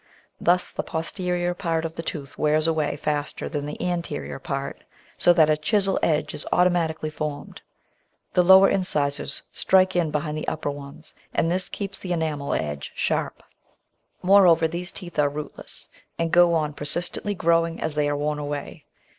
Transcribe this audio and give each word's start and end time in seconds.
Thus 0.39 0.71
the 0.71 0.81
posterior 0.81 1.53
part 1.53 1.85
of 1.85 1.95
the 1.95 2.01
tooth 2.01 2.35
wears 2.35 2.65
away 2.65 2.95
faster 2.97 3.47
than 3.47 3.67
the 3.67 3.79
anterior 3.79 4.39
part, 4.39 4.83
so 5.19 5.31
that 5.33 5.47
a 5.47 5.55
chisel 5.55 5.99
edge 6.01 6.33
is 6.33 6.43
automatically 6.51 7.09
Natural 7.09 7.41
History 7.43 7.61
471 8.31 8.31
formed. 8.31 8.31
The 8.33 8.53
lower 8.53 8.69
incisors 8.71 9.43
strike 9.51 9.95
in 9.95 10.09
behind 10.09 10.35
the 10.39 10.47
upper 10.47 10.71
ones, 10.71 11.13
and 11.35 11.51
this 11.51 11.69
keeps 11.69 11.99
the 11.99 12.13
enamel 12.13 12.55
edge 12.55 12.93
sharp. 12.95 13.43
Moreover, 14.23 14.67
these 14.67 14.91
teeth 14.91 15.19
are 15.19 15.29
"rootless," 15.29 15.89
and 16.17 16.31
go 16.31 16.55
on 16.55 16.73
persistently 16.73 17.35
growing 17.35 17.79
as 17.79 17.93
they 17.93 18.09
are 18.09 18.17
worn 18.17 18.39
away. 18.39 18.85